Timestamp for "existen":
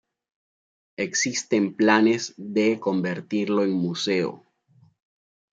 0.97-1.75